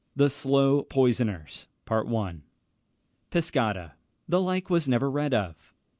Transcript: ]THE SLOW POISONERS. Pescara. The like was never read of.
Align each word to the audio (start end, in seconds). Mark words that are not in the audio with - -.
]THE 0.15 0.31
SLOW 0.31 0.81
POISONERS. 0.89 1.67
Pescara. 3.29 3.93
The 4.27 4.41
like 4.41 4.67
was 4.67 4.87
never 4.87 5.11
read 5.11 5.35
of. 5.35 5.75